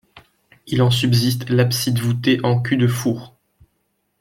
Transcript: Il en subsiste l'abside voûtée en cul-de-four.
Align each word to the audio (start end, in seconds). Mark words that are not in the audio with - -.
Il 0.65 0.81
en 0.81 0.89
subsiste 0.89 1.51
l'abside 1.51 1.99
voûtée 1.99 2.39
en 2.43 2.59
cul-de-four. 2.59 3.35